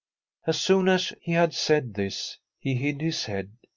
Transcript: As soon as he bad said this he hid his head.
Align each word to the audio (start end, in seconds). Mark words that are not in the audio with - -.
As 0.47 0.59
soon 0.59 0.89
as 0.89 1.13
he 1.21 1.33
bad 1.33 1.53
said 1.53 1.93
this 1.93 2.39
he 2.57 2.73
hid 2.73 3.01
his 3.01 3.25
head. 3.25 3.51